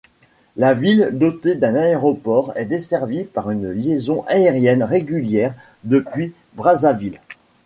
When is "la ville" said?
0.57-1.09